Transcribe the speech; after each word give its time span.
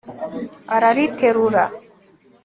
arariterura 0.75 1.63